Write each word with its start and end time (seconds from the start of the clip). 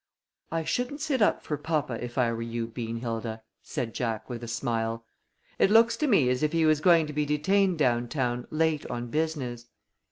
"I 0.51 0.63
shouldn't 0.63 0.99
sit 0.99 1.21
up 1.21 1.43
for 1.43 1.57
papa 1.59 2.03
if 2.03 2.17
I 2.17 2.33
were 2.33 2.41
you, 2.41 2.65
Beanhilda," 2.65 3.43
said 3.61 3.93
Jack, 3.93 4.31
with 4.31 4.43
a 4.43 4.47
smile. 4.47 5.05
"It 5.59 5.69
looks 5.69 5.95
to 5.97 6.07
me 6.07 6.27
as 6.31 6.41
if 6.41 6.53
he 6.53 6.65
was 6.65 6.81
going 6.81 7.05
to 7.05 7.13
be 7.13 7.23
detained 7.23 7.77
down 7.77 8.07
town 8.07 8.47
late 8.49 8.83
on 8.87 9.11
business." 9.11 9.67